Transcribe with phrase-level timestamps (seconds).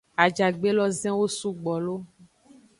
[0.23, 1.95] Ajagbe lozenwo sugbo lo.